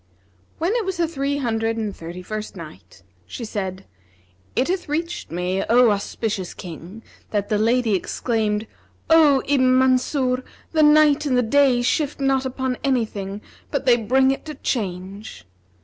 [0.57, 3.85] When it was the Three Hundred and Thirty first Night, She said,
[4.55, 8.65] It hath reached me, O auspicious King, that the lady exclaimed,
[9.11, 14.29] 'O Ibn Mansur, the night and the day shift not upon anything but they bring
[14.29, 15.45] to it change!'